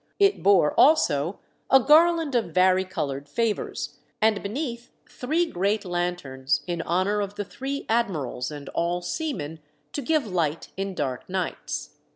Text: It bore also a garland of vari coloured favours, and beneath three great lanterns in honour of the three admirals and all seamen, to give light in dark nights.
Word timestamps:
It 0.17 0.41
bore 0.41 0.73
also 0.79 1.39
a 1.69 1.79
garland 1.79 2.33
of 2.33 2.45
vari 2.55 2.85
coloured 2.85 3.29
favours, 3.29 3.99
and 4.19 4.41
beneath 4.41 4.89
three 5.07 5.45
great 5.45 5.85
lanterns 5.85 6.63
in 6.65 6.81
honour 6.81 7.21
of 7.21 7.35
the 7.35 7.45
three 7.45 7.85
admirals 7.87 8.49
and 8.49 8.67
all 8.69 9.03
seamen, 9.03 9.59
to 9.93 10.01
give 10.01 10.25
light 10.25 10.69
in 10.75 10.95
dark 10.95 11.29
nights. 11.29 11.91